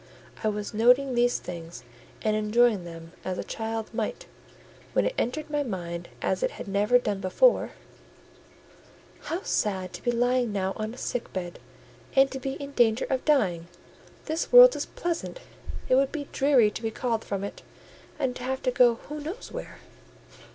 [0.43, 1.83] I was noting these things
[2.23, 4.25] and enjoying them as a child might,
[4.93, 7.73] when it entered my mind as it had never done before:—
[9.25, 11.59] "How sad to be lying now on a sick bed,
[12.15, 13.67] and to be in danger of dying!
[14.25, 17.61] This world is pleasant—it would be dreary to be called from it,
[18.17, 19.77] and to have to go who knows where?"